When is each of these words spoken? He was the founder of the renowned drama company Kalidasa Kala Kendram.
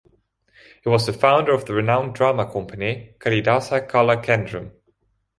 He 0.83 0.89
was 0.89 1.05
the 1.05 1.13
founder 1.13 1.53
of 1.53 1.65
the 1.65 1.75
renowned 1.75 2.15
drama 2.15 2.51
company 2.51 3.13
Kalidasa 3.19 3.87
Kala 3.87 4.17
Kendram. 4.17 4.71